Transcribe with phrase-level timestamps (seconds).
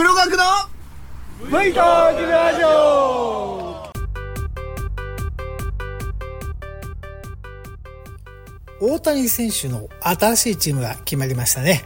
[0.00, 0.44] 黒学の
[1.44, 3.84] V トークラジオ
[8.80, 11.82] 大谷選手の新しいチームが決まりましたね。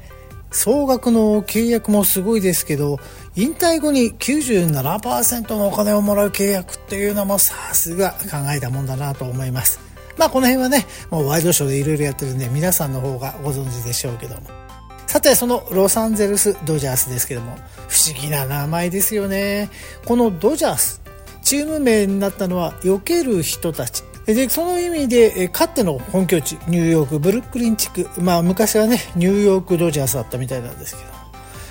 [0.53, 3.00] 総額の契約もすごいですけど、
[3.35, 9.81] 引退後に97%のお金をもらう契約っていうのもさすが考えたもんだなと思います。
[10.17, 14.63] まあこの辺はね、もうワイドショーでいろいろやってるんで皆さんの方がご存知でしょうけども。
[15.15, 17.56] さて、そのロサンゼルス・ドジャースですけども、
[17.87, 19.70] 不思議な名前ですよね。
[20.05, 21.01] このドジャース、
[21.41, 24.03] チーム名になったのは、避ける人たち。
[24.27, 31.12] で、その意味で、かっての本拠地、ニューヨーク、ブルックリン地区、まあ昔はね、ニューヨークドジャースだったみたいなんですけど、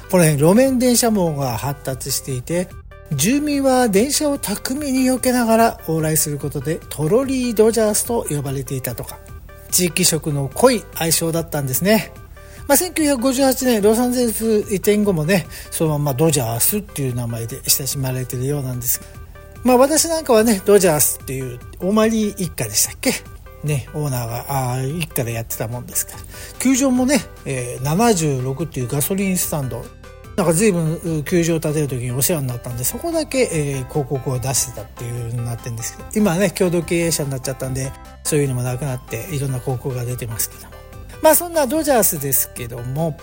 [0.10, 2.70] この辺路面電車網が発達していて、
[3.12, 9.20] 住民は電車を巧みに避けながら往来することでトロリードジャースと呼ばれていたとか
[9.70, 12.12] 地域色の濃い愛称だったんですね
[12.74, 19.00] まあ、1958年ロサンゼルス移転後もねそのままドジャースっていう名前で親しまれてるようなんです。
[19.64, 23.12] まあ私なんかはねドジャースっていうオマリー一家でしたっけ？
[23.64, 26.20] ね、オーナーがあ一家でやってたもんですから。
[26.58, 29.86] 球場もね、えー、76っていうガソリンスタンド。
[30.36, 36.10] なんか随分球場を建てる時にお世話になったんでそこだけ、えー、広告を出してたっていうになってるんですけど。
[36.16, 37.92] 今ね共同経営者になっちゃったんで
[38.24, 40.73] そういうのもなくなっていろんな広告が出てますけど。
[41.24, 43.18] まあそんなドジャースですけども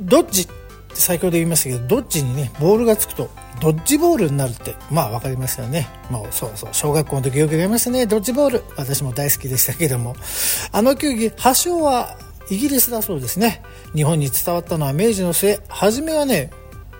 [0.00, 0.52] ドッジって
[0.96, 5.86] 先ほど言いましたけどドッジにねボールがつくとドッジボールになるってまあ分かりますよね。
[6.10, 8.06] もうそうそう小学校の時よくやりましたね。
[8.06, 8.64] ドッジボール。
[8.76, 10.16] 私も大好きでしたけども。
[10.72, 12.16] あの球技発祥は
[12.48, 13.62] イギリスだそうですね。
[13.94, 16.50] 日本に伝わったのは明治の末初めはね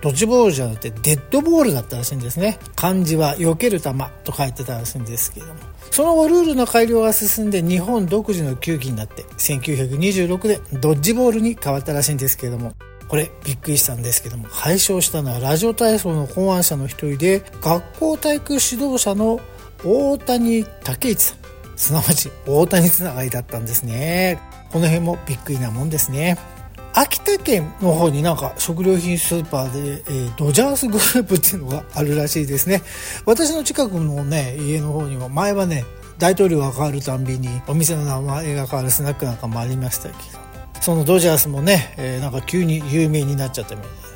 [0.01, 2.59] ドッジボールじゃなくてデッドボールだったらしいんですね。
[2.75, 3.91] 漢字は避ける球
[4.23, 5.53] と書いてたらしいんですけども。
[5.91, 12.73] その後ルールの改良が進んで日本独自の球技になって1926でドッジボールに変わったらしいんですけれども。
[13.07, 14.47] これびっくりしたんですけども。
[14.49, 19.39] 解消したのはラジオ体操の考案者の一人で学校体育指導者の
[19.83, 21.37] 大谷武一さん。
[21.75, 24.39] すなわち大谷つながりだったんですね。
[24.71, 26.37] この辺もびっくりなもんですね。
[26.93, 32.81] 秋田県の方になんか食料品スーパーで、えー、ドジャースグループっていうのがあるらしいですね。
[33.25, 35.85] 私の近くのね家の方にも前はね
[36.17, 40.21] 大統領が変わるたんびにお店の名前が変わるスナックなんかもありましたけど
[40.81, 44.10] そのドジャースもね、えー、なんか急に有名になっちゃったみたい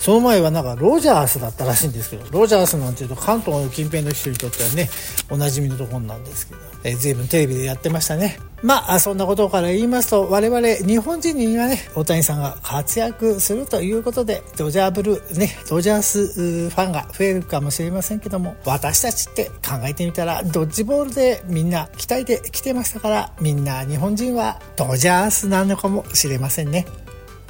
[0.00, 4.88] その前はなんかロジャースだったらしいんですけど、ロジャースなんていうと関東の近辺の人にとってはね、
[5.28, 8.38] おなじみのところなんですけど、えー、随分テレビでやってましたね。
[8.62, 26.86] まあ、そんなことから言いますと、我々日本人にはね、大谷さんが活躍するということで、ドジャーブルー、ね、ドジャースファンが増えるかもしれませんけども、私たちって考えてみたら、ドッジボールでみんな期待で来てましたから、みんな日本人はドジャースなのかもしれませんね。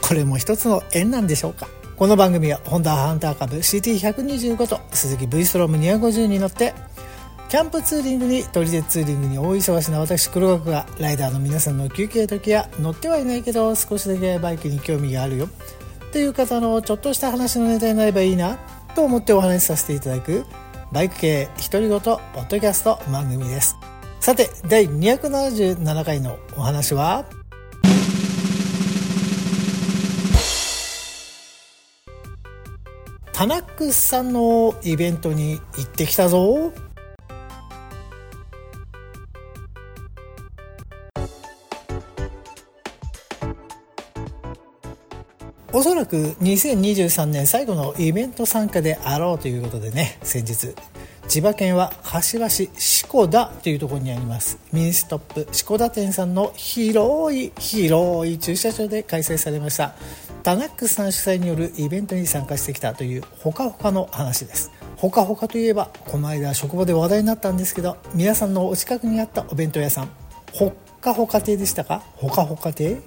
[0.01, 1.69] これも一つの縁なんでしょうか。
[2.01, 6.73] この番組はホンダハンター株 CT125 と鈴木 V ストローム250に乗って
[7.51, 18.57] キャンプツーリングに撮り鉄ツーリングに大忙しな私黒学がライダーの皆さんの休憩時や乗ってはいないけど少しだけバイクに興味があるよっていう方のちょっとした話のネタになればいいな
[18.95, 20.47] と思ってお話しさせていただく
[20.93, 23.77] バイク系独り言ポッドキャスト番組です。
[24.21, 27.27] さて第277回のお話は？
[33.41, 36.75] タナックスさんのイベントに行ってきたぞ。
[45.73, 50.75] おそらく2023年最後のイベント参加であろうということでね先日。
[51.27, 54.59] 千葉県は柏市篠籠田というところにあります。
[54.71, 59.95] ミニストップ篠籠田店さんの広い広い駐車場で開催されました。
[60.43, 64.71] タナックスさん主催によるイベントに参加してきたというほかほかの話です。
[64.97, 70.09] ほかほかといえばこの間職場で話題になったんですけど皆さんのお近くにあったお弁当屋さん。
[70.53, 72.03] ほっかほか亭でしたか？
[72.15, 73.01] ほかほか亭？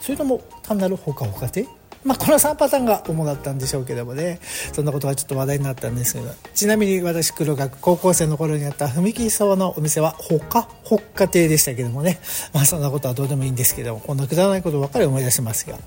[0.00, 1.66] それとも単なるほかほか亭？
[2.02, 4.38] まあ、この3パターンが主だったんでしょうけどもね。
[4.74, 6.30] そんなことがちょっと話題になったんですけど。
[6.54, 12.20] ちなみに私黒学高校生の頃にあった踏切沢のお店はほかほっか亭でしたけどもね。
[12.52, 15.78] まあそんなことはどうでもいいんですけどもこんなくだらないことばっかり思い出しますが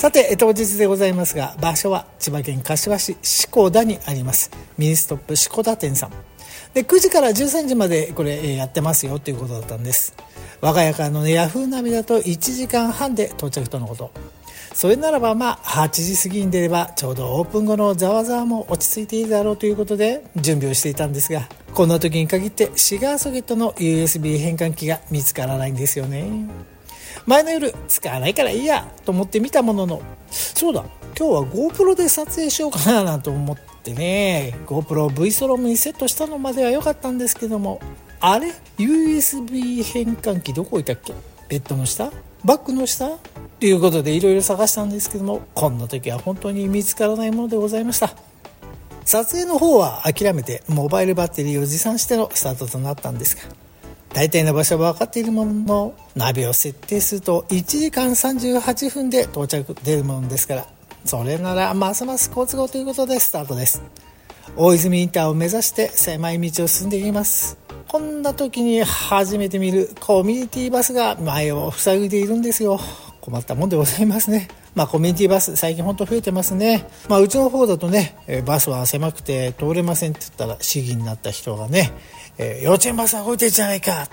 [0.00, 4.50] さて当日でございますが場所は千葉県柏市志子田にあります。
[4.78, 6.10] ミニストップ志子田店さん。
[6.72, 10.14] で9時から13時までこれやってますよということだったんです。
[10.62, 14.10] 我が家からの、ね、ヤフーナビだと1時間半で到着とのこと。
[14.72, 26.48] それならばまあ8時過ぎに出ればちょうどオープン後のざわざわも落ち着いているだろうということで準備をしていたんですがこんな時に限ってシガーソケットの USB 変換器が見つからないんですよね。
[27.30, 30.84] 前の夜使わないからいいやと思って見たもののそうだ
[31.16, 34.58] 今日は GoPro で撮影しようかななんて思ってね。
[34.66, 37.80] GoProV ストロームにセットしたのまでは良かったんですけども。
[38.18, 41.14] あれ？USB 変換器どこ置いたっけ？
[41.48, 42.10] ベッドの下？
[42.44, 43.08] バッグの下？
[43.60, 48.10] ということでいろいろ探したんですけどもこんな時は本当に見つからないものでございました。
[49.04, 53.54] 撮影の方は諦めてモバイルバッテリーを持参してのスタートとなったんですが
[54.12, 60.66] 大体の場所は分かっているもののナビを設定すると1時間38分で到着出るものですから
[61.04, 63.82] それならますます好都合ということでスタートです。
[64.56, 67.56] 大泉インターを目指して狭い道を進んでいきます。
[67.88, 72.78] こんな時に初めて見るコミュニティバスが前を塞いでいるんですよ。
[73.20, 74.48] 困ったもんでございますね。
[74.74, 76.88] まあコミュニティバス最近ほんと増えてますね。
[77.08, 81.92] まあうちの方だとねバスは狭くて通れませんって言ったら市議になった人がね、
[82.38, 84.06] えー、幼稚園バスは動いてるじゃないかっ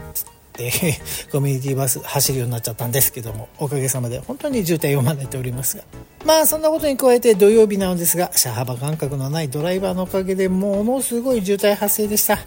[0.54, 0.72] て
[1.32, 5.84] コミュニティバス走るようになっちゃったんですけどもおかげさまで本当に渋滞を招いておりますが。
[6.26, 12.40] まあそんなことに加えて土曜日なのですが車幅感覚のないドライバーのおかげでものすごい渋滞発生でした。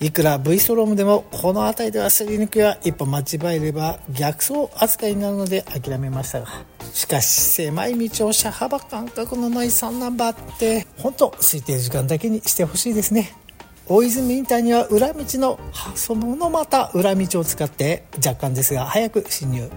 [0.00, 6.46] いくら V ストロームでもこの辺りではすり抜けは一歩間違えれば逆走扱いになるので諦めましたが
[6.92, 13.32] しかし狭い道を車幅感覚のない3ナンバーって本当空いてる時間だけにしてほしいですね。
[13.86, 15.58] 大泉インターには裏道の
[15.94, 19.68] そのまた裏道を使って若干ですが早く進入。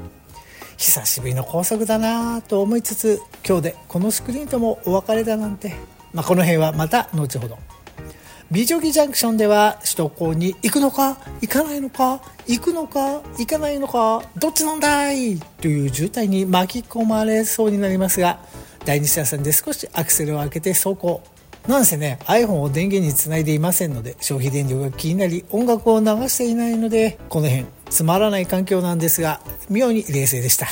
[0.77, 5.75] 久しぶりの高速だなと思いつつ今日でこのスクリーンともお別れだなんて、
[6.11, 7.57] まあ、この辺はまた後ほど。
[8.51, 18.39] 美女木ジャンクションでは首都高に行くのか行かないのか行くのか行かないのかどっちなんだいという渋滞に巻き込まれそうになりますが
[18.83, 21.23] 第二車線で少しアクセルを開けて走行
[21.65, 29.39] なんせね iPhone を電源につないでいませんので消費電力が気になり音楽を流していないのでこの辺つまらない環境なんですが
[29.69, 30.67] 妙に冷静でした。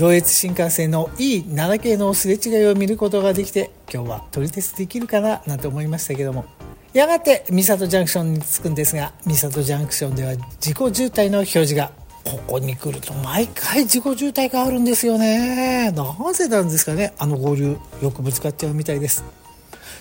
[0.00, 6.44] 上越新幹線の E7 系のすれ違いを見ることができて今日は撮り鉄できるかななんて思いましたけども。
[6.92, 11.92] やがて三郷ジャンクションに着くんですが三郷ジャンクションでは自己渋滞の表示が
[12.24, 15.92] ここに来ると毎回自己渋滞があるんですよね。
[15.92, 19.24] なぜなんですかねあの合流よくぶつかっちゃうみたいです。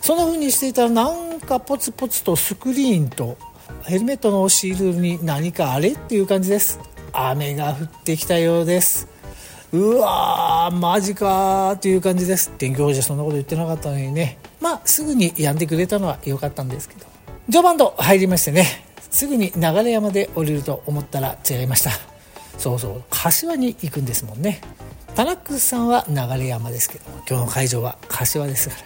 [0.01, 3.37] そんな風にしていたらなんかポツポツとスクリーンと
[3.83, 6.79] ヘルメットのシールに何かあれっていう感じです。
[7.13, 9.08] 雨が降ってきたようです。
[9.71, 12.49] うわーマジかーっていう感じです。
[12.57, 14.39] 天気予報じゃそんなこと言ってなかったのにね。
[14.59, 17.05] まあすぐに止んでくれたのは良かったんですけど。
[17.45, 18.65] 序盤と入りましてね。
[19.11, 21.91] すぐに流山で降りると思ったら違いました。
[22.57, 23.03] そうそう。
[23.11, 24.61] 柏に行くんですもんね。
[25.15, 28.81] タナックスさんは流山ですけど今日の会場は柏ですから。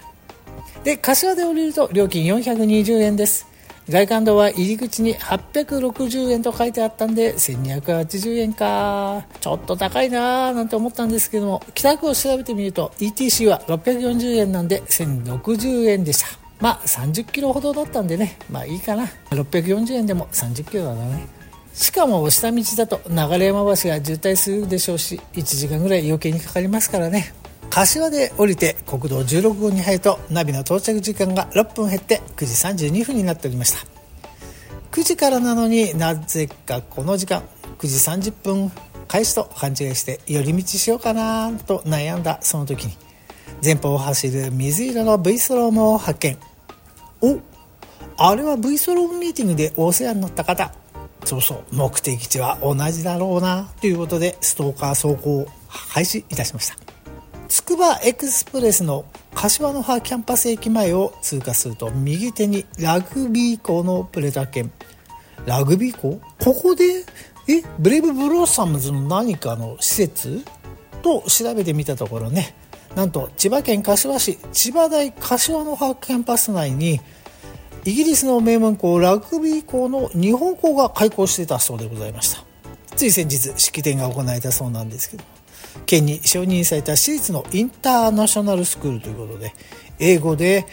[0.84, 3.48] で柏で降りると料金420円です。
[3.90, 9.26] 外環道は入り口に860円と書いてあったんで1280円か。
[9.42, 16.28] ちょっと高いなーなんて思ったんですけども北区を調べてみると ETC は640円なんで1060円でした。
[16.62, 18.38] まあ30キロほどだったんでね。
[18.50, 19.06] まあいいかな。
[19.32, 21.28] 640円でも30キロだね
[21.74, 27.34] しかも下道だと流山橋が渋滞するでしょうし1時間ぐらい余計にかかりますからね。
[27.74, 33.80] 柏で降りて国道16号に入るとナビの到着時間が6分減って9時32分になっておりました。
[34.92, 37.42] 9時からなのになぜかこの時間
[37.80, 38.72] 9時30分
[39.08, 42.94] 開始と勘違いして寄り道しようかなと悩んだその時に
[43.64, 46.38] 前方を走る水色の V ストロームを発見。
[47.22, 47.40] お
[48.18, 50.72] あれは V スロームミーティングでお世話になった方。
[51.26, 55.48] そうそう目的地は同じだろうなということでストーカー走行を
[55.92, 56.93] 開始いたしました。
[57.54, 59.06] つくばエクスプレスの
[59.36, 64.72] 柏の葉キャンパス駅前を通過すると右手にラグビー校のプレートが、ん？
[65.46, 66.20] ラグビー校？
[66.44, 67.06] ここで？
[67.48, 67.62] え？
[67.78, 70.44] ブレイブブロッサムズの何かの施設？
[71.04, 72.56] と調べてみたところね。
[72.96, 77.02] なんと千葉県柏市千葉大柏の葉キャンパス内に
[77.86, 82.44] イギリスの名門校ラグビー校の日本校が開校してたそうでございました。
[82.96, 85.24] つい先日式典が行われたそうなんですけど。
[85.86, 89.54] 県に承認された私立のインターナショナルスクールということで
[90.00, 90.66] 英語で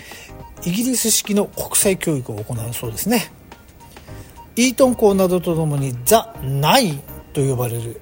[0.64, 3.32] イギリス式の国際教育を行うそうですね。
[4.56, 7.00] イートン校などとともにザ・ナイン
[7.32, 8.00] と呼ばれる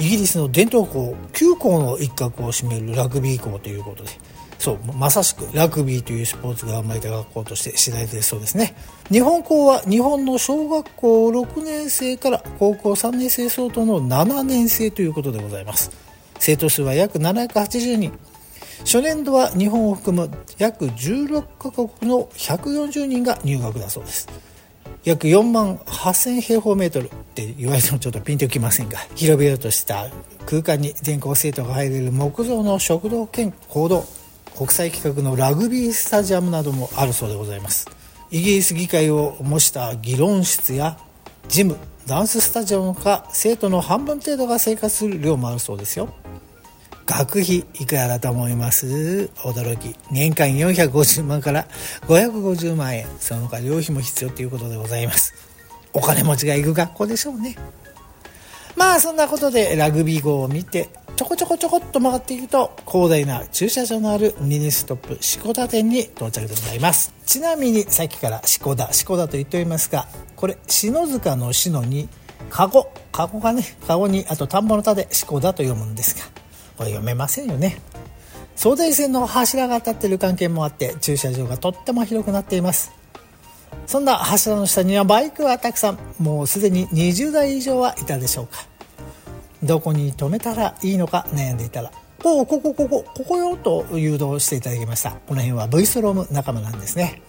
[0.00, 4.10] イギリスの伝統校9校の一角を占めるラグビー校ということで
[4.58, 8.74] そうまさしくラグビーというスポーツが生まれた学校として知られているそうですね。
[9.10, 16.09] 日本校は日本の小学校6年生から高校3年生相当の7年生ということでございます。
[16.40, 18.18] 生徒数は約780人。
[18.80, 24.26] 初年度は日本を含む約16カ国の140人が入学だそうです。
[25.04, 30.10] 約4万8000平方メートルって言われてもちょっとピンときませんが広々とした
[30.46, 34.04] 空間に全校生徒が入れる木造の食堂兼講堂
[34.56, 37.86] 国際規格のラグビースタジアムなどもあるそうでございます。
[38.30, 40.98] イギリス議会を模した議論室や
[41.48, 41.76] ジム
[42.10, 46.12] ダンススタジアムか生徒の半分程度が生活する量もあるそうですよ。
[47.06, 49.30] 学費いくらだと思います？
[49.36, 49.94] 驚き。
[50.10, 51.68] 年間450万から
[52.08, 53.06] 550万円。
[53.20, 55.34] その他寮費も必要ということでございます。
[55.92, 57.54] お金持ちが行く学校でしょうね。
[58.76, 60.88] まあそんなことでラグビー校を見て
[61.20, 67.12] ちょこちょこちょこっと曲がっていくと広大な駐車場のあるミニストップ篠籠田店に到着でございます。
[67.26, 72.08] ちなみにさっきから篠籠田篠籠田と言っておりますがこれ篠塚の篠に
[72.48, 72.90] カゴ。
[73.12, 76.24] カゴがねカゴにあと田んぼの田で篠籠田と読むんですが
[76.78, 77.82] これ読めませんよね。
[78.56, 82.92] 送電線の柱が立っている関係もあって駐車場がとっても広くなっています。
[83.86, 85.98] そんな柱の下にはバイクはたくさん。
[86.18, 88.69] もうすでに20台以上はいたでしょうか。
[89.62, 91.90] どこに止めたらいいのか悩んでいたら
[92.24, 95.10] 「おおここここここよ」と誘導していただきました。
[95.10, 97.22] この辺は V ストローム仲間なんですね。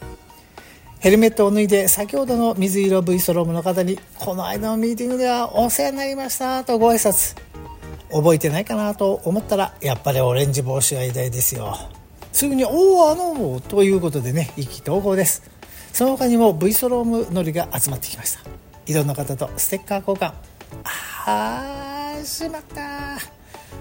[1.00, 7.35] ヘルメットを脱いで先ほどの水色 V ストロームの方に「この間のミーティングではお世話になりました」とご挨拶。
[8.11, 11.77] 覚えてないかなと思ったらやっぱりオレンジ帽子が偉大ですよ。
[12.33, 15.43] すぐに「おおあの」ということでね意気投合です。
[15.93, 18.39] その他にも V ストローム乗りが集まってきました。
[18.85, 20.33] いろんな方とステッカー交換。
[21.25, 23.17] あしまった。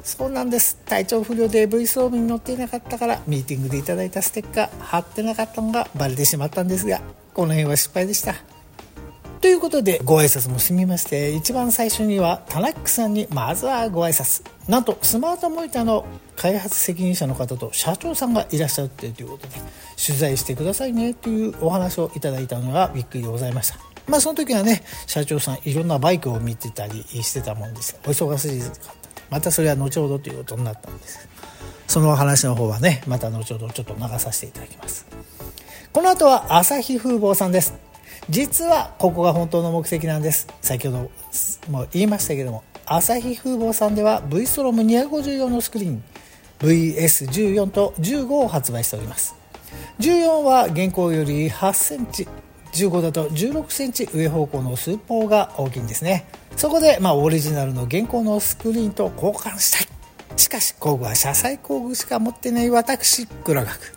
[0.03, 0.77] そうなんです。
[0.87, 7.01] 体調不良で V ストロームに乗っていなかったからミーティングでいただいたステッカー貼ってなかったのがバレてしまったんですが
[7.35, 8.35] この辺は失敗でした。
[9.41, 14.45] ということでご挨拶も済みまして一番最初にはタナックさんにまずはご挨拶。
[14.69, 16.05] なんとスマートモニターの
[16.37, 19.55] 開発責任者の方と社長さんがいらっしゃってということで
[20.05, 23.90] 取材してくださいねというお話をいただいたのがびっくりでございました。
[24.11, 27.99] まあその時はね社長さんいろんなバイクを見てたりしてたもんです。
[28.05, 28.95] お忙しかった
[29.31, 31.29] またそれは後ほどということになったんです。
[31.87, 35.07] その話の方はねまた後ほどちょっと流させていただきます。
[35.93, 37.75] この後は朝日風貌さんです。
[38.29, 40.49] 実はここが本当の目的なんです。
[40.61, 41.11] 先ほど
[41.71, 46.03] も言いましたけども朝日風貌さんでは V ストローム250用のスクリーン
[46.59, 49.35] VS14 と15を発売しております。
[50.01, 52.29] 14は現行より8センチ。
[52.73, 56.27] 15だと16センチ上方向の数砲が大きいんですね。
[56.57, 60.01] そこで、まあ、オリジナルの現行のスクリーンと交換したい。
[60.37, 63.95] しかし工具は車載工具しか持ってない私黒学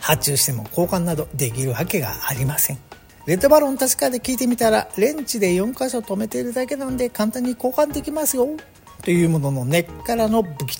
[0.00, 2.78] 発注しても交換などできるわけがありません。
[3.26, 8.48] レッドバロン確かで聞いてみたらレンチで4箇所止めているだけなんで簡単に交換できますよ。
[9.02, 10.76] というものの根っからの武器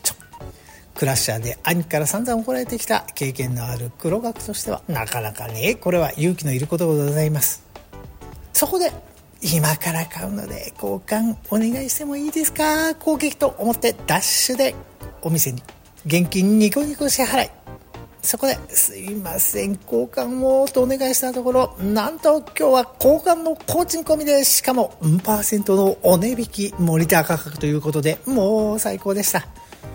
[0.96, 7.64] クラッシャーで兄から散々怒られてきた経験のある黒学としてはなかなかねこれは勇気のいることでございます。
[8.52, 8.90] そこで
[9.42, 12.94] 今から買うので交換お願いしてもいいですか？
[12.94, 14.74] 攻撃と思ってダッシュで
[15.22, 15.62] お店に
[16.06, 17.50] 現金ニコニコ支払い。
[18.22, 29.46] そこで「すいません交換を」とお願いしたところなんと今日は交換の工賃込みでしかもンパーセントのお値引きモニター価格ということでもう最高でした。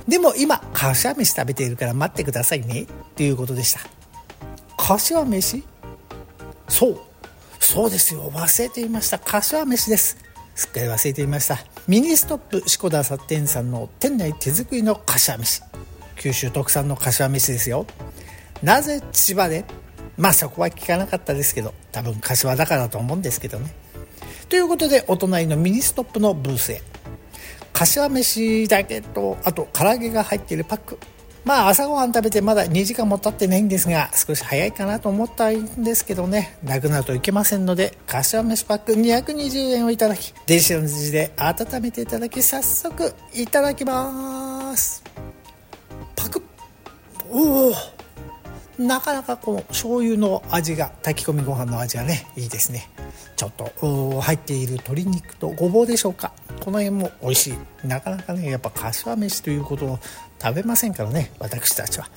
[0.07, 2.83] でも今柏飯食べているから待ってくださいね。
[2.83, 3.81] っていうことでした。
[4.77, 5.63] 柏飯？
[6.67, 6.99] そう。
[7.59, 8.31] そうですよ。
[8.31, 9.19] 忘れていました。
[9.19, 10.17] 柏飯です。
[10.55, 11.59] すっかり忘れていました。
[11.87, 15.61] ミニストップ四田殺店さんの店内手作りの柏飯。
[16.17, 17.85] 九州特産の柏飯ですよ。
[18.61, 19.65] なぜ千葉で？
[20.17, 23.73] まあそこは聞かなかったですけど多分柏だからだと思うんですけどね。
[24.49, 26.81] ということでお隣のミニストップのブースへ。
[27.81, 30.99] 柏飯だけとあと唐揚げが入っているパック。
[31.43, 36.59] まあ朝ごはん食べてまだ2時間も経ってないんですが少し早いかなと思ったんですけどね。
[36.63, 45.03] なくなるといけませんので柏飯パック220円をいただき電子レンジで温めていただき早速いただきます。
[46.15, 46.43] パクッ。
[47.31, 48.00] おお
[48.77, 52.89] なかなかこの醤油の味が炊き込みご飯の味がねいいですね。
[53.35, 56.31] ちょっと入っている鶏肉とごぼうでしょうか。
[56.61, 57.49] この辺も美味し
[57.83, 57.87] い。
[57.87, 59.99] なかなかねやっぱかしわ飯ということを
[60.41, 62.09] 食べませんからね私たちは。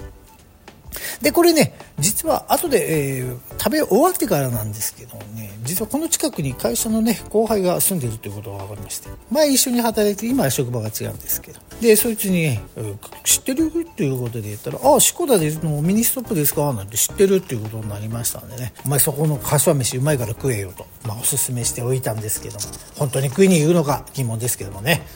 [1.22, 12.58] でこれね実は後で、えー、食べ終わってからなんですけどね実はこの近くに会社のね後輩が住んでるということが分かりまして前一緒に働いて今は職場が違うんですけどでそいつに、
[13.24, 22.60] 知ってる?」っていうことで言ったら「ああ四股田でのミニストップですか?」なんて知ってるっていうことになりましたんでね「お前そこの柏飯うまいから食えよ」と、まあ、おすすめしておいたんですけども
[22.96, 24.06] 本当に食いに行くのか？
[24.14, 25.06] 疑問ですけどもね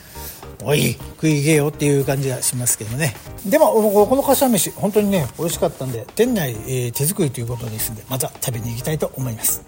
[0.63, 3.15] おい食い行けよっていう感じがしますけどね。
[3.45, 9.63] でもこの柏飯本当にね美味しかったんで店内、えー、手作りということですんでまた食べに行きたいと思います。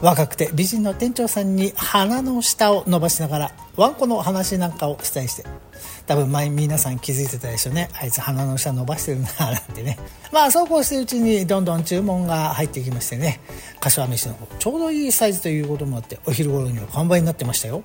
[0.00, 5.44] 若くて美人の店長さんに鼻の下を伸ばしながらワンコの話なんかをしたりして。
[6.06, 7.88] 多分前皆さん気づいてたでしょうね。
[7.98, 9.98] あいつ鼻の下伸ばしてるななんてね。
[10.32, 13.40] まあそうこうしてるうちにどんどん注文が入ってきましてね。
[13.80, 17.82] 柏飯の方ちょうどいいサイズということもあってお昼頃には完売になってましたよ。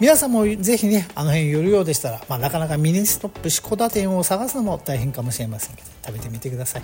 [0.00, 6.82] 皆さんもぜひねあの辺寄るようでしたら、まあ、なかなかミニストップ志子田店を探すのも大変かもしれませんけど食べてみてください。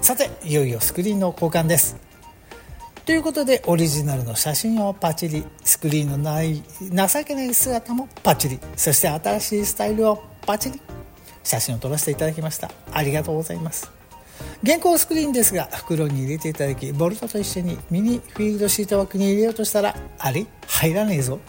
[0.00, 1.96] さていよいよスクリーンの交換です。
[3.04, 5.44] ということでオリジナルの写真をパチリ。
[5.64, 8.60] スクリーンのない情けない姿もパチリ。
[8.76, 10.80] そして新しいスタイルをパチリ。
[11.42, 12.70] 写真を撮らせていただきました。
[12.92, 13.90] ありがとうございます。
[14.62, 20.46] 現行スクリーンですが袋に入れていただきボルトと一緒にミニフィールドシート枠に入れようとしたらあれ？
[20.66, 21.40] 入らねえぞ。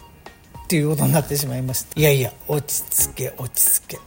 [0.69, 1.99] っていうことになってしまいました。
[1.99, 3.99] いやいや落ち着け落ち着け。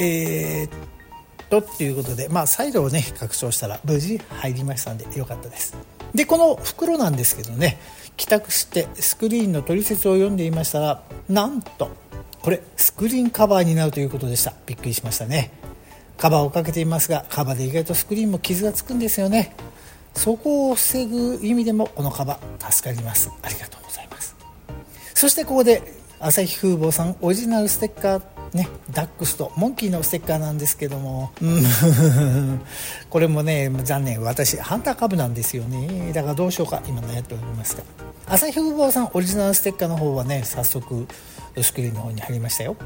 [0.00, 0.70] えー、っ
[1.50, 5.76] とっていうことでまあ再度をね拡張したら無事入りましたんでよかったです。
[6.14, 7.78] でこの袋なんですけどね
[8.16, 11.90] 帰宅してスクリーンの取説を読んでいましたらなんと
[12.40, 14.54] これスクリーンカバーになるということでした。
[14.64, 15.50] びっくりしましたね。
[16.16, 19.54] カバーをかけていますがカバーで意外とスクリーンも傷がつくんですよね。
[20.14, 23.30] そこを防ぐ意味でもこのカバー助かります。
[23.42, 24.34] ありがとうございます。
[25.12, 31.30] そしてここで朝日風貌さんオリジナルステッカーね、ダックスとモンキーのステッカーなんですけども、
[33.10, 34.22] これもね残念。
[34.22, 36.12] 私ハンター株なんですよね。
[36.12, 36.80] だからどうしようか。
[36.86, 37.82] 今悩っておりますが。
[38.26, 41.06] 朝日風貌さんオリジナルステッカーの方はね早速
[41.60, 42.76] スクリーンの方に貼りましたよ。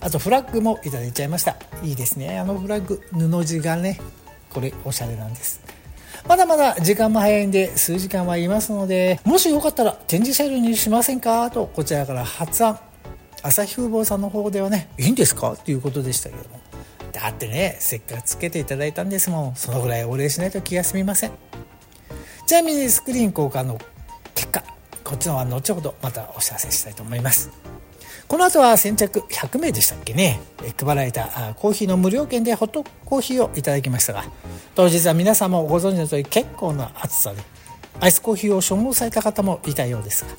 [0.00, 1.56] あとフラッグもいただいちゃいました。
[1.82, 2.38] いいですね。
[2.38, 4.00] あのフラッグ布地がね
[4.50, 5.60] これおしゃれなんです。
[6.26, 11.50] まだまだ時間も早いんで数時間はいますのでもしよかったら展示車両にしませんか？
[11.50, 12.78] とこちらから発案。
[13.42, 15.52] 朝日風貌さんの方ではねいいんですか？
[15.52, 16.60] っていうことでしたけども。
[17.12, 19.56] だってねせっかくつけていただいたんですもん。
[19.56, 21.32] そのぐらいお礼しないと気が済みません。
[22.46, 23.78] ちなみにスクリーン交換の
[24.34, 24.62] 結果
[25.04, 27.50] こっちのは後ほどまたお知らせしたいと思います。
[28.32, 30.40] この後は先着100名でしたっけね。
[30.80, 34.24] 配られたコーヒーの無料券でホットコーヒーをいただきましたが
[34.74, 37.42] 当日は皆さんもご存知の通り結構な暑さで
[38.00, 40.30] アイスコーヒーを所望された方もいたようですが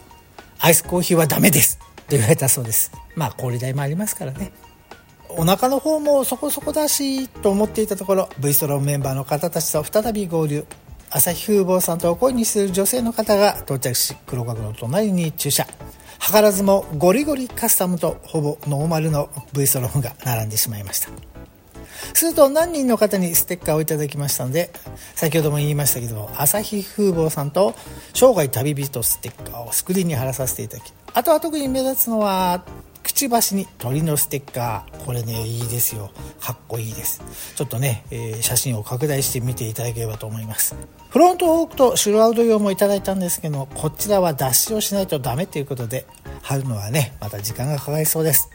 [0.57, 1.77] アイスコーヒーはダメです。
[1.77, 2.91] と言われたそうです。
[3.15, 4.51] まあ氷代もありますからね。
[5.29, 10.65] お腹の方もそこそこだしと思っていたところ V ストローメンバーの方たちと再び合流。
[11.11, 15.67] 朝日風貌さんと恋にする女性の方が到着し黒角の隣に駐車。
[16.25, 21.09] 図らずもゴリゴリカスタムとほぼノーマルの V ストロームが並んでしまいました。
[22.13, 24.71] すると何人の方にステッカーをいただきましたので
[25.15, 27.75] 先ほども言いましたけども朝日風貌さんと
[28.13, 32.65] 生涯旅人ステッカーをスクリーンに貼らさせていただきあとは特に目立つのは
[33.03, 35.03] くちばしに鳥のステッカー。
[35.05, 36.09] これねいいですよ。
[36.39, 37.21] かっこいいです。
[37.55, 40.75] ちょっとね、えー、写真を拡大して見ていただければと思います。
[41.09, 46.07] フロントフォークとシュロアウド用もいただいたんですけどこちらは脱脂をしないとダメということで
[46.41, 48.49] 貼るのはねまた時間がかかりそうです。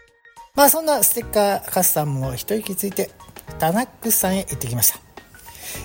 [0.54, 3.10] まあそんなステッカーカスタムも一息ついて
[3.58, 4.98] タナックスさんへ行ってきました。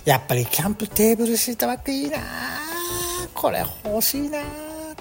[0.06, 2.18] やっぱりキャンプテーブルシートバッグいいな
[3.34, 4.40] これ欲しいな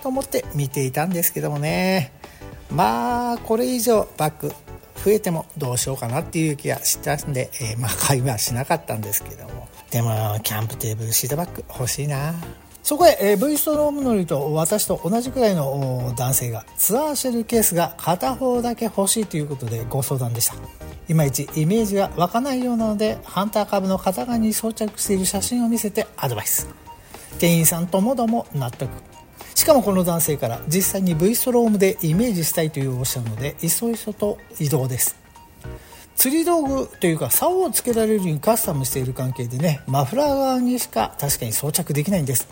[0.03, 2.13] と思って見ていたんですけどもね。
[2.75, 4.53] まあこれ以上バッグ
[5.05, 9.69] 増えてもどうしようかなっていう気がしたんで、えー、 まあ買いはしなかったんですけども。
[9.91, 12.35] でもキャンプテーブルシートバッグ欲しいな。
[12.83, 20.55] そこへ、えー、V ストローム乗りと私と同じくらいの男性がツアーシェルケースが片方だけ欲しいということでご相談でした。
[21.09, 26.69] いまいちイメージが湧かないようなのでハンター株の片側に装着している写真を見せてアドバイス。
[27.39, 28.91] 店員さんともども納得。
[29.55, 35.17] しかもこの男性から実際に V ストロームでイメージしたいというおっしゃるのでいそいそと移動です。
[36.17, 42.49] 釣り道具というか竿をつけられるようにカスタムしている関係でねマフラー側にしか確かに装着できないんです。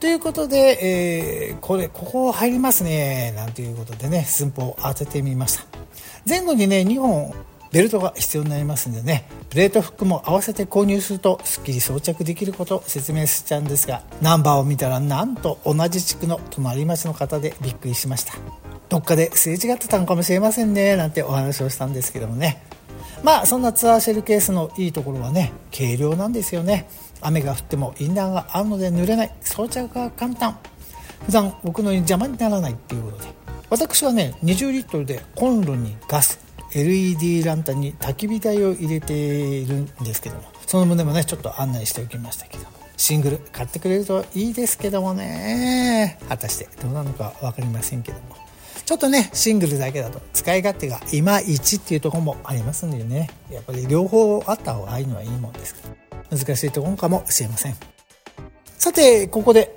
[0.00, 5.64] ということで、えー、これここ入りますねなんていうことでね寸法を当ててみました。
[6.28, 7.32] 前後にね2本
[7.72, 9.26] ベルトが必要になりますんでね。
[9.48, 18.34] プレートフックも合わせて購入するとすっきり装着できることを説明しちゃうんですがナンバーを見たらなんと同じ地区の隣町の方でびっくりしました。
[18.88, 22.62] どっかですれ違ってたのかもしれませんねなんてお話をしたんですけどもね。
[23.22, 26.88] まあそんなツアーシェルケースのいいところはね軽量なんですよね。
[27.22, 29.34] 雨が降ってもインナーがあるので濡れない。
[29.40, 30.58] 装着が簡単。
[31.24, 33.32] 普段置くのに邪魔にならないっていうことで。
[33.70, 36.38] 私はね20リットルでコンロにガス
[36.74, 42.64] LED ランタンに焚き火台を入れているんですけどもその旨もねちょっと案内しておきましたけど
[42.96, 46.18] シングル買ってくれるといいですけどもね。
[46.28, 48.36] 果たしてどうなのか分かりませんけども。
[48.84, 53.30] ちょっとねシングルだけだと使い勝手がいまいちっていうところもありますんでね。
[53.50, 55.74] やっぱり両方あった方がいいのはいいもんです
[56.30, 57.76] 難しいところかもしれません。
[58.78, 59.76] さてここで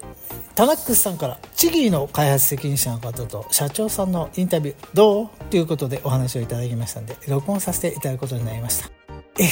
[0.55, 5.29] タナックスさんからチギーの開発責任者の方と社長さんのインタビューどう？
[5.49, 8.89] ということでお話をいただきましたんで録音させていただくことになりました。
[9.37, 9.49] え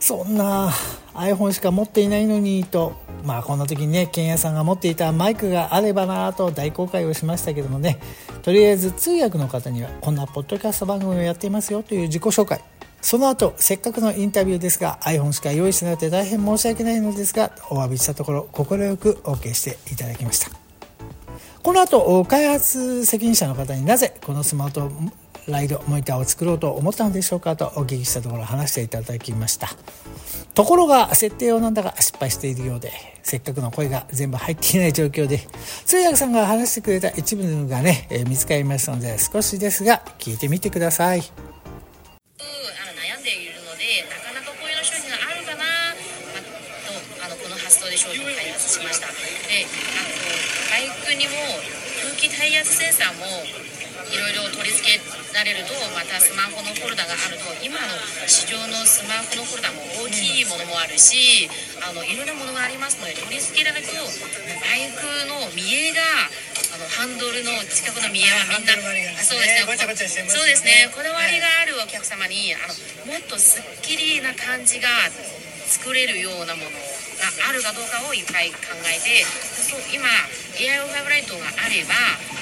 [0.00, 0.68] そんな
[1.14, 3.00] iPhone しか持っていないのにと。
[3.22, 8.00] まあこんな時にねケンヤさんが持っていたマイクがあればなと大公開をしましたけどもね。
[8.42, 12.60] とりあえず通訳の方にはこんなポッドキャスト番組をやっていますよという自己紹介。
[13.02, 20.50] その後せっかくのインタビューですが iPhone しか用意してなくて大変申し訳ないのですがお詫びしたところ快く OK していただきました。
[21.62, 24.90] この後開発責任者の方になぜこのスマート
[25.46, 29.68] ライドモニターを作ろうと思ったのでしょうかとお聞きしたところ話していただきました。
[30.54, 35.38] ところが設定をなんだか失敗しているようでせっかくの声が全部入っていない状況で
[35.86, 41.24] 通訳さんが話してくれた一部がね、え見つかりましたので少しですが聞いてみてください悩
[43.18, 45.64] んでいるのでなかなかこういう商品があるかな、
[46.36, 50.20] まとあのこの発想で商品を開発しましたであの
[50.68, 51.32] バイクにも
[52.42, 53.26] 空気耐圧センサーも
[54.10, 54.98] いろいろ取り付け
[55.30, 57.86] られるとまたスマホのフォルダがあると今の
[58.26, 61.46] 市場のスマホのフォルダも大きいものもあるし
[61.86, 66.02] あのいろんなものがありますので取り付けられるとバイクの見えが
[66.74, 68.74] あのハンドルの近くの見えはみんな、
[69.22, 69.70] そうですね。
[70.34, 70.90] そうですね。
[70.90, 72.66] こだわりがあるお客様にあ
[73.06, 74.88] のもっとすっきりな感じが
[75.70, 76.70] 作れるようなもの
[77.30, 79.22] があるかどうかをいっぱい考えて
[79.94, 80.08] 今
[80.58, 81.94] AI5 ライトがあれば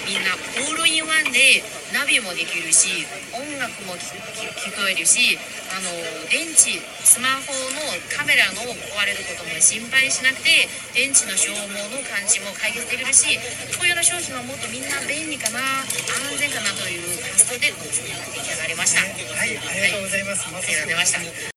[0.08, 1.62] みんなオールインワンで
[1.92, 5.38] ナビもできるし音楽も聞こえるし
[5.70, 5.90] あの
[6.30, 13.38] 電池スマホのカメラの壊れることも心配しなくて電池の消耗の感じも解決できるし
[13.78, 19.02] こういうような商品はもっとみんな便利かな安全かなという発想で出来上がりました。
[19.02, 20.48] はい、ありがとうございます。
[20.48, 21.49] はい、ありがとうございました。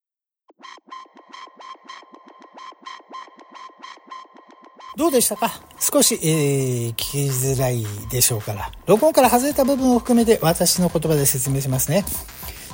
[4.96, 5.50] どうでしたか？
[5.80, 8.70] 少し、えー、聞きづらいでしょうから。
[8.86, 12.04] 録音から外れた部分を含めて私の言葉で説明しますね。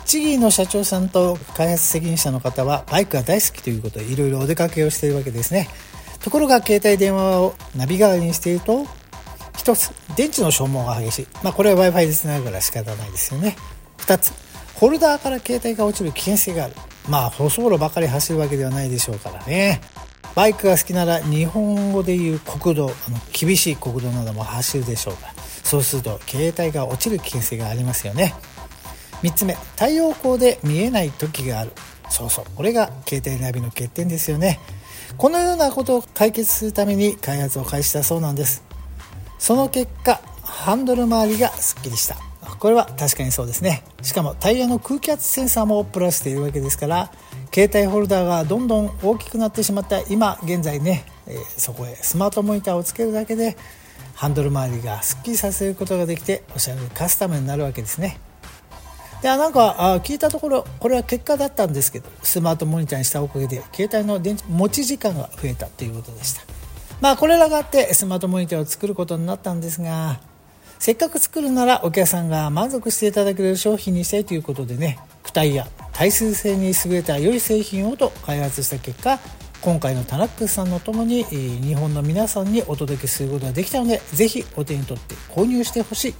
[0.05, 5.69] チギーの社長さんと開発責任者の方はバイクが大好きということでいろいろお出かけをしているわけですね。
[6.21, 8.87] ところが携帯電話をナビ代わりにしていると、
[9.57, 11.27] 一つ、電池の消耗が激しい。
[11.43, 13.57] まあこれは Wi-Fi で繋ぐから仕方ないですよね。
[13.97, 14.33] 二つ、
[14.75, 16.75] ホルダーから携帯が落ちる危険性がある。
[17.09, 19.81] まあ細路ばかり走るわけではないでしょうからね。
[20.35, 25.33] バイクが好きなら日本語でいう国道あの厳しい国道なども走るでしょうが
[25.65, 28.35] そうすると携帯が落ちる危険性がありますよね。
[29.23, 31.73] 3つ目太陽光で見えない時がある。
[32.09, 34.59] そうそうこれが携帯ナビの欠点ですよね。
[35.17, 38.65] このようなことを解決するために開発を開始したそうなんです。
[39.39, 42.17] その結果ハンドル周りがすっきりした。
[42.59, 43.85] これは確かにそうですね。
[44.03, 47.11] しかもタイヤの空気圧センサーもプラスしているわけですから
[47.53, 53.57] 携帯ホルダーがどんどん大きくなってしまった今現在ね、え、そこへスマートモニターをつけるだけで
[54.15, 58.19] ハンドル周りがすっきりさせることができておしゃれカスタムになるわけですね。
[59.23, 66.43] でなんかあ聞いたところこれは結果だったんですけどスマートモニターにしたおかげで携帯の電池持ち時間が増えたということでした。
[67.01, 70.21] まあこれらがあってスマートモニターを作ることになったんですが
[70.79, 79.19] せっかく作るならお客さんが満足していただける商品にしたいということでね躯体や耐水性に優れた良い製品をと開発した結果
[79.61, 86.15] 今回のタナックスさんのともに日本の皆さんにお届けすることができたのでぜひお手に取って購入してほしい。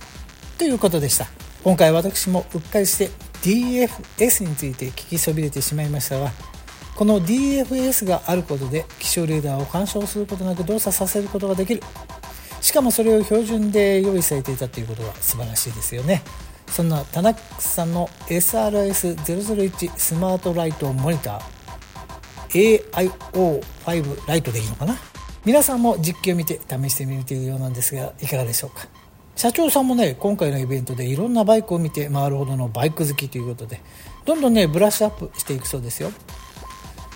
[0.59, 1.27] ということでした。
[1.65, 3.09] 今回私もうっかりして
[3.43, 6.31] DFS について聞きそびれてしまいましたが
[6.97, 11.83] この DFS があることで気象レーダーを干渉することなく動作させることができる。
[12.61, 16.23] しかもそれを標準で用意されていたということは素晴らしいですよね。
[16.71, 22.83] そんなタナックスさんの SRS001 スマートライトモニター。
[22.93, 24.97] AIO5 ライトでいいのかな？
[25.45, 28.87] 皆さんも実機を見て試してみているようなんですがいかがでしょうか？
[29.37, 33.81] 社長さんもね今回のイベントでいろんなバイクを見て回るほどのバイク好きということで
[34.25, 36.11] どんどんねブラッシュアップしていくそうですよ。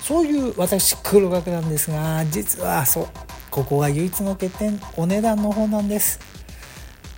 [0.02, 3.08] そういう私黒学なんですが実はそう
[3.50, 6.20] ここが唯一の欠点お値段の方なんです。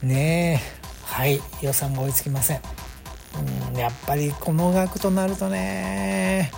[0.02, 0.85] ねえ。
[1.16, 2.60] はい予算が追いつきません。
[3.72, 6.52] うんやっぱりこの額となるとね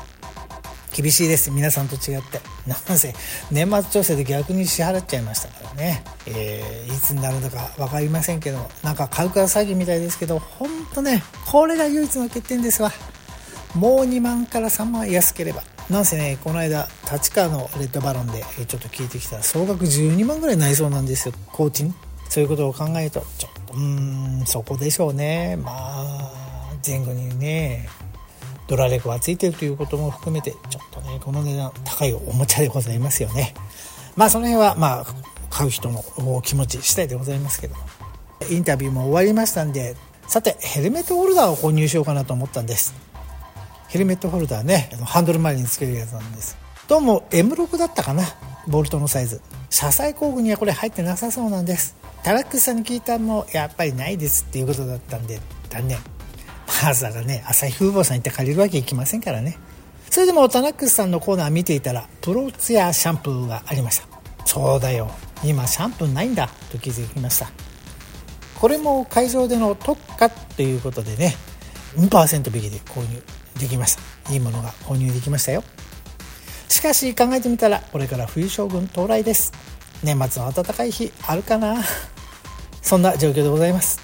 [0.93, 1.53] 厳しいです。
[1.53, 2.41] 皆さんと違って。
[2.67, 3.15] なんせ
[3.53, 12.91] 年末調整で逆に支払っちゃいましたからね、えー、いつになるのか分かりませんけどなんか買うから詐欺みたいですけど本当ねこれが唯一の欠点ですわ。
[13.77, 15.63] もう2万から3万安ければ。
[15.89, 21.35] なんせねこの間立川のレッドバロンでちょっと聞いてきたら総額12万ぐらいになりそうなんですよ。
[21.53, 21.95] 工賃
[22.29, 25.57] そういうことを考えるとちょっとうんそこでしょうね。
[25.57, 26.33] まあ
[26.87, 27.89] 前後にね
[28.67, 33.55] ドラレコがついてるということも含めてちょっとねこの値段高いおもちゃでございますよね。
[34.17, 35.07] まあその辺はまあ
[35.51, 36.03] 買う人の
[36.43, 37.83] 気持ち次第でございますけども。
[38.51, 39.97] インタビューも終わりましたんで
[40.29, 42.95] さてヘルメットホルダーを購入しようかなと思ったんです。
[43.89, 46.57] ヘルメットホルダーねハンドル周りにつけるやつなんです。
[46.87, 48.23] どうも M6 だったかな
[48.69, 49.41] ボルトのサイズ。
[49.71, 51.97] 車載工具にはこれ入ってなさそうなんです。
[52.23, 55.99] タラックスさんに聞いたもやっぱりないですっていうことだったんで断念。
[56.83, 59.59] まさかね朝日風貌さん行って借りるわけいきませんからね。
[60.11, 64.09] それでもタナックスさんのコーナー見ていたらプロツヤシャンプーがありました。
[64.45, 65.11] そうだよ。
[65.45, 66.49] 今シャンプーないんだ。
[66.71, 67.51] と気づきました。
[68.61, 71.37] これも会場での特価ということでね
[71.97, 73.23] 2%引きで購入
[73.59, 74.33] できました。
[74.33, 75.63] いいものが購入できましたよ。
[76.69, 79.53] しかし考えてみたらこれから冬将軍到来です。
[80.03, 81.83] 年末の暖かい日あるかな？
[82.83, 84.01] そんな状況でございます。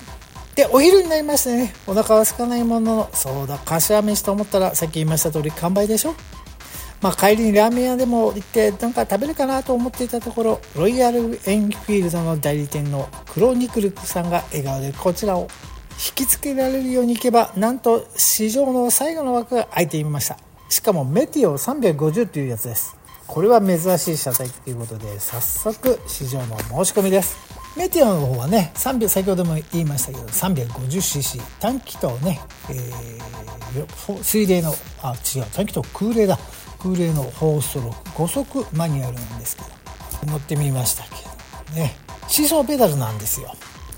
[0.54, 6.14] でお昼になりましてねお腹は空かないもののそうだ柏飯と思ったらさっき言いました通り完売でしょ？
[7.02, 15.48] まあ、帰りにラーメン屋でも行ってなんか食べるかなと思っていたところロイヤルエンフィールドの代理店のクロニクルさんが笑顔でこちらを
[15.92, 20.38] 引きつけられるようにいけばなんと市場の最後の枠が空いていました。
[20.70, 22.96] しかもメティオ350というやつです。
[23.34, 27.36] これは珍しい車体ということで早速市場の申し込みです。
[27.76, 36.38] メテオの方はね300先ほども言いましたけど 350cc 短気筒ね、えー、水冷のあ違う短気筒空冷だ。
[36.78, 39.62] 空冷の4ストローク5速マニュアルなんですけ
[40.26, 41.10] ど乗ってみましたけ
[41.72, 41.96] どね。
[42.28, 43.52] シーソーペダルなんですよ。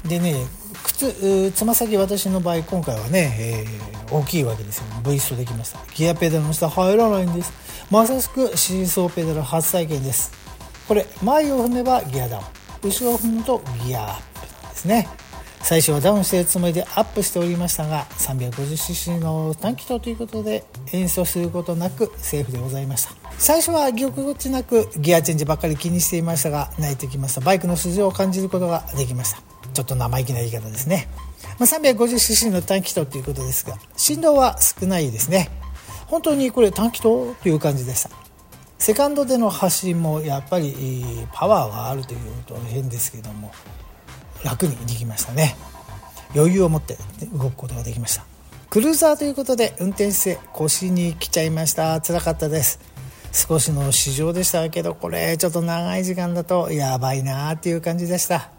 [0.09, 0.47] でね
[0.83, 4.85] 靴つま先私の場合今回はね、えー、大きいわけですよ。
[5.05, 5.81] V ストできました。
[5.95, 7.66] ギアペダルの下入らないんです。
[7.91, 10.33] まさしくシーソーペダル初体験です。
[10.89, 12.45] これ前を踏めばギアダウン。
[12.83, 15.09] 後ろを踏むとギアアップですね。
[15.63, 23.13] 最初はダウンしているつもりでアップしておりましたが 350cc の短気筒ということで演奏することなくセーフでございました。
[23.39, 27.41] 最初はぎこちなくギアチェンジばっかり気にしていましたが慣れてきました。
[27.41, 29.43] バイクの筋を感じることができました。
[29.73, 31.07] ちょっと生意気な言い方ですね、
[31.59, 35.51] まあ、350cc の短気筒ということですが振動は少ないですね。
[36.07, 38.11] 本当にこれ短気筒という感じでした。
[38.79, 40.75] セカンドでの走りもやっぱり
[41.33, 43.51] パワーがあるというと変ですけども
[44.45, 45.57] 楽にできましたね。
[46.35, 46.99] 余裕を持って
[47.33, 48.25] 動くことができました。
[48.69, 52.01] クルーザーということで運転姿勢腰に来ちゃいました。
[52.01, 52.79] 辛かったです。
[53.33, 58.51] 少しの市場でしたけどこれちょっと長い時間だとやばいなっていう感じでした。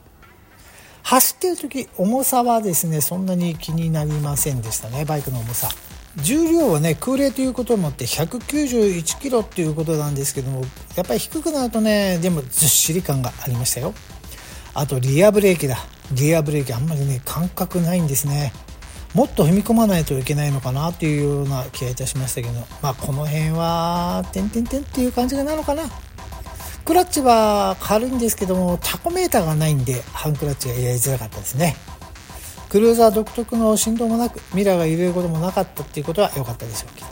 [1.04, 5.70] 走ってる時重さはですねそんなに気になりませんでしたねバイクの重さ。
[6.18, 10.62] 重量はね空冷ということもあって191キロっていうことなんですけども
[10.96, 13.94] やっぱり低くなるとねでもずっしり感がありましたよ。
[14.74, 15.78] あとリアブレーキだ。
[16.12, 18.54] リアブレーキあんまりね感覚ないんですね。
[19.14, 25.84] もっと踏み込まないといけないのかなっていうような気がいたしましたけどまあこの辺は点々点っていう感じがなのかな。
[26.86, 31.76] クラッチは軽いんですけどもタコメーターがないんでハンクラッチがやりづらかったですね。
[32.70, 37.08] クルーザー独特の振動もなくミラーが揺れることもなかったっていうことは良かったでしょうけど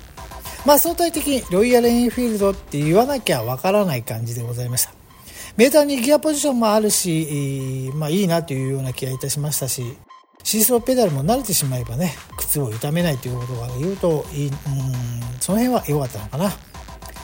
[0.66, 5.06] まあ相対的にロイヤルエンフィールドって言わなきゃわからない感じでございました
[5.58, 9.98] メーターにギアポジションもあるし、まあいいなというような気がいたしましたし、
[10.44, 14.54] シーソーペダルも慣れてしまえばね、靴を痛めないということが言うといい、うん、
[15.40, 16.52] その辺は良かったのかな。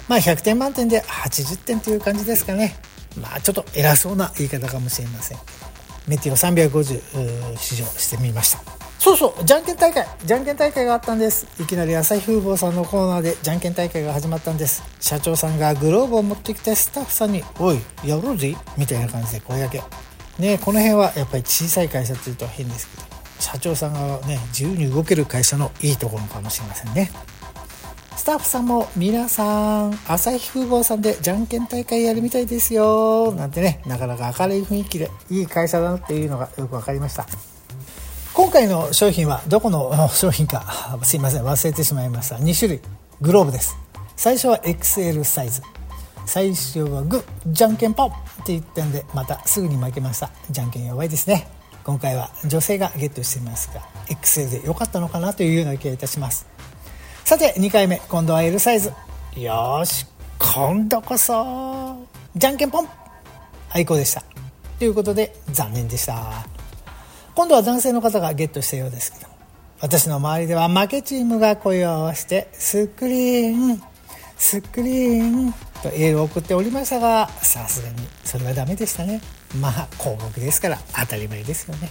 [0.07, 2.77] まあ100点満点で80点という感じですかね。
[3.21, 5.37] まあちょっと偉そうな言い方かもしれません。
[6.07, 8.59] メテオ350試乗してみました。
[8.99, 11.47] そうそうじゃんけん大会じゃんけん大会があったんです。
[11.59, 14.83] いきなり朝日風貌さんのコーナーでじゃんけん大会が始まったんです。
[14.99, 19.81] 社長さんがグローブを持ってきてスタッフさんに「おいやろうぜ」みたいな感じで声だけ。
[20.37, 23.03] ねこの辺はやっぱり小さい会社っていうと変ですけど
[23.39, 27.11] 社長さんがね自由に動ける会社のいいところかもしれませんね。
[28.21, 33.31] スタッフさんも皆さん朝日風貌さんでじゃんけん大会やるみたいですよ。
[33.31, 37.25] なんてねなかなか明るい雰囲気でいい会社だなっていうのがよく分かりました。
[38.35, 42.35] 今回の商品はどこの 商品かすいません忘れてしまいました。
[42.35, 42.81] 2種類。
[43.21, 43.75] グローブです。
[44.15, 45.63] 最初は XL サイズ。
[46.27, 48.11] 最初はグーじゃんけんポンっ
[48.45, 50.29] て言ったんでまたすぐに負けました。
[50.51, 51.47] じゃんけん弱いですね。
[51.83, 56.45] 今回は女性がゲットしていますが XL で良かったのかなというような気がいたします。
[57.25, 58.01] さて2回目。
[58.09, 58.91] 今度は L サイズ。
[59.37, 60.05] よし。
[60.39, 62.05] 今度こそ。
[62.35, 62.87] じゃんけんポン
[63.71, 64.23] 最高でした。
[64.79, 66.45] ということで残念でした。
[67.35, 69.31] 今度は男性の方がゲットしたようですけど。
[69.79, 73.81] 私の周りでは負けチームが声を合わせてスクリーン
[74.37, 79.21] スクリーンとエールを送っておりましたがさすがにそれはダメでしたね。
[79.59, 81.89] まあ広告ですから当たり前ですよね。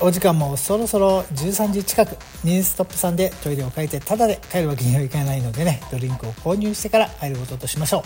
[0.00, 8.02] お時間もそろそろ13時近くニューストップさんでトイレを借りてタダで帰るわけにはいかないのでねドリンクを購入してから帰ることとしましょう。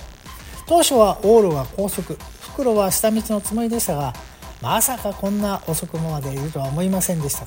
[0.68, 4.12] 当初は往路が高速袋は下道のつもりでしたが
[4.60, 7.46] まさかこんな遅くまでいるとは思いませんでした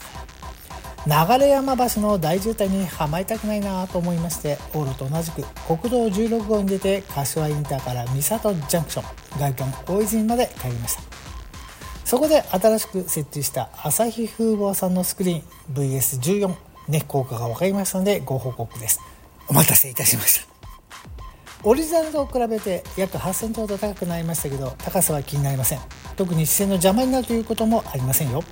[1.05, 11.20] 流山橋の大渋滞にはまりたくないなと思いまして往路と同じく国道16号に出て柏インターから三郷ジャンクション外観大泉まで帰りました。
[12.11, 15.43] そこで新しく設置した朝日風貌さんのスクリーン
[15.73, 16.53] VS14
[16.89, 18.99] ね効果が分かりましたのでご報告です。
[19.47, 20.47] お待たせいたしました。
[21.63, 25.79] オリジナルと比べて約8センチほど高くなりましたけど高さは気になりません。
[26.17, 28.43] 特に視線の邪魔になるということもありませんよ。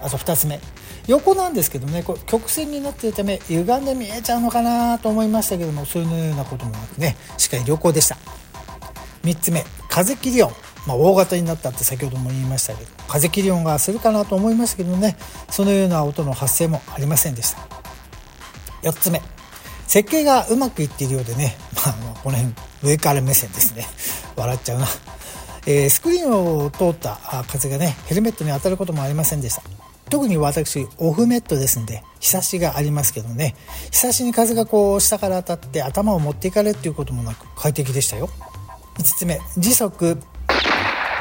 [0.00, 0.60] あと2つ目。
[1.08, 8.16] 横なんですけどねこれ曲線になっているため歪んで見えちゃうのかなと思いましたけどもそういうようなこともなくねしっかり良好でした。
[9.24, 9.64] 3つ目。
[9.88, 10.63] 風切り音。
[10.86, 15.16] まあ、大型になったって先ほども言いましたけど風切り音がするかなと思いましたけどね
[15.50, 17.58] そのような音の発生もありませんでした。
[18.82, 19.22] 4つ目
[19.86, 23.86] 設計がうまくいっているようでね、まあ、この辺上から目線ですね。
[24.36, 24.86] 笑っちゃうな、
[25.66, 27.18] えー、スクリーンを通った
[27.48, 29.62] 風がねヘルメットに当たることもありませんでした。
[30.10, 33.56] 特に私オフメットですんで日差しがありますけどね
[33.90, 38.28] 日差しに風がこう下から当たって頭を持っていかれるっていうこともなく快適でしたよ。
[38.98, 40.18] 5つ目時速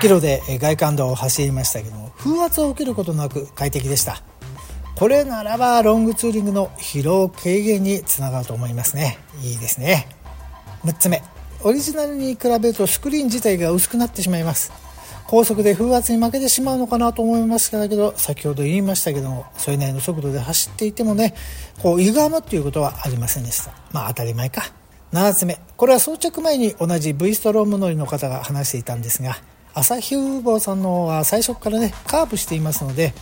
[0.03, 4.21] キロで外環道を走りましたけども風圧を受けることなく快適でした。
[4.97, 9.17] これならばロングツーリングの疲労軽減につながると思いますね。
[9.41, 10.09] いいですね。
[10.83, 11.23] 6つ目。
[11.63, 14.73] オリジナルに比べるとスクリーン自体が薄くなってしまいます。
[15.25, 21.33] 高速で風圧に負けてしまうのかなと思いましたけど先ほど言いましたけどもそれなりの速度で走っていてもね
[21.81, 23.73] こう歪むっていうことはありませんでした。
[23.93, 24.63] まあ当たり前か。
[25.13, 25.59] 7つ目。
[25.77, 29.37] これは装着前に同じ V ストローム乗りの方が話していたんですが
[29.75, 33.13] 朝日風貌さんのは最初からねカーブしていますので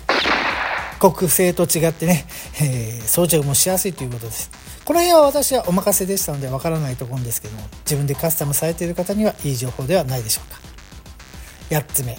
[1.00, 2.26] 国製と違ってね、
[2.62, 4.52] えー、装着もしやすいということです。
[4.86, 10.60] この辺は私はお任せでしたのでわからないと思うんですけども自分でカスタムされている方にはいい情報ではないでしょうか。
[11.70, 12.18] 8つ目。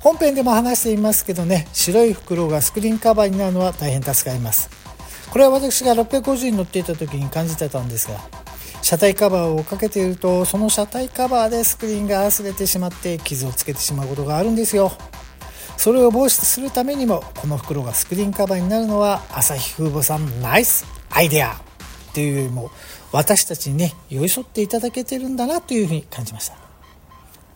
[0.00, 4.70] 本編でも話していますけどね白い袋がスクリーンカバーになるのは大変助かります。
[5.30, 8.18] これは私が650に乗っていた時に感じてたんですが
[8.88, 14.92] 車体カバーをかけているとその車体カバーでスクリーンが擦れてしまって傷をつけてしまうことがあるんですよ。
[15.76, 21.52] それを防止するためにもこの袋がスクリーンカバーになるのは朝日風母さんナイスアイデア。
[21.52, 22.70] っていうよりも
[23.12, 26.67] 私たちにね寄り添っていただけてるんだなというふうに感じました。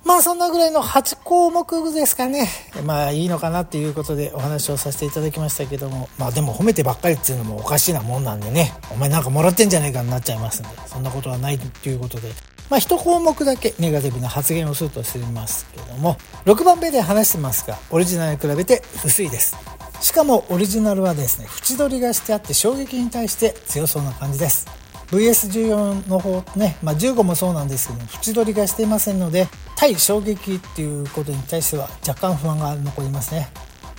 [0.04, 2.48] まあそんなぐらいの8項目ですかね。
[2.84, 6.08] まあいいのかなっていうことでお話をさせていただきましたけども。
[6.18, 8.74] まあでも褒めてばっかりっていうのもおかしいなもんなんでね。
[8.90, 10.70] お前なんかもらってんじゃねえかになっちゃいますんで。
[10.86, 12.32] そんなことはないっていうことで。
[12.70, 16.16] まあ、1項目だけネガティブな発言をするとしていますけども。
[16.46, 19.56] 6番目で話してますがオリジナルに比べて薄いです。
[20.00, 24.81] しかもオリジナルはですね縁取りがしてあって衝撃に対して強そうな感じです。
[25.12, 29.46] VS14 の方ね、まあ、15もそうなんですけど縁取りがしていませんので
[29.76, 33.48] 対衝撃っていうことに対しては若干不安が残りますね。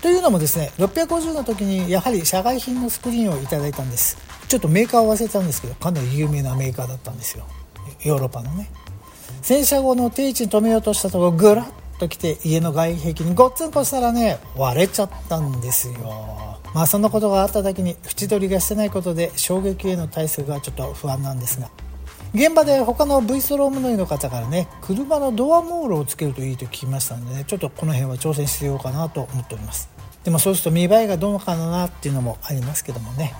[0.01, 4.17] というのもですね650の時にやはり社外品のスクリーンをいただいたんです。
[4.47, 7.45] ちょっとメーカーを忘れたんですけどかなり有名なメーカーだったんですよ。
[8.03, 8.69] ヨーロッパのね。
[9.41, 11.65] 洗車後の定位置に止めようとしたところぐらっ
[12.03, 15.93] と来て家の外壁にごっつんこしたらね割れちゃったんですよ。
[16.73, 21.69] まあそんなことがあっただけに縁取りがしてないことで衝撃への対策がちょっと不安なんですが。
[22.33, 29.87] 現場で他の V ストローム乗りの方からね車のドアモールをつけるといいと聞きましたのでねちょっとこの辺は挑戦してようかなと思っております。
[30.23, 33.33] でもそうすると見栄えがどうかなっていうのもありますけどもね。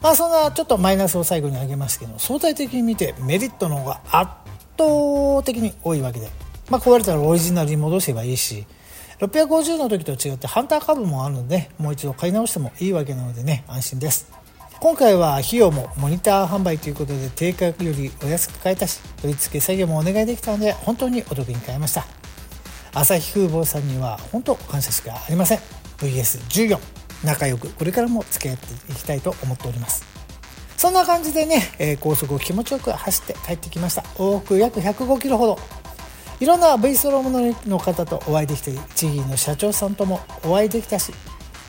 [0.00, 4.32] まあそんなちょっとマイナスを最後に挙げますけど相対的に見てメリットの方が圧
[4.78, 6.28] 倒的に多いわけで、
[6.70, 8.66] まあ、壊れたらオリジナルに戻せばいいし
[9.18, 14.42] 650の時と違ってハンター株もあるのでもう一度買い直してもいいわけなのでね安心です。
[14.80, 22.04] 今回は費用もモニター販売ということで定価よりお安く買えたし取り付け作業もお願いできたので本当にお得に買いました。
[22.92, 25.58] 朝日風貌さんには本当感謝しかありません。
[25.98, 26.78] VS14
[27.24, 30.04] 仲良くこれからも付き合っていきたいと思っております。
[30.76, 34.02] そんな感じでね、え、高速を気持ちよく走って帰ってきました。
[34.16, 35.58] 往復約105キロほど。
[36.42, 41.12] いろんな V ストロームの方とお会いできて地域の社長さんともお会いできたし、